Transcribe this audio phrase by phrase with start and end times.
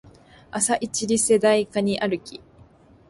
[0.49, 2.41] 朝イチリセ台カニ歩き